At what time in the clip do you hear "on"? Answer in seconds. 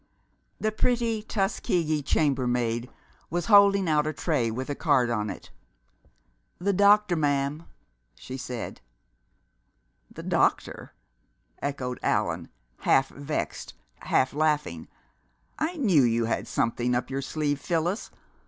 5.11-5.29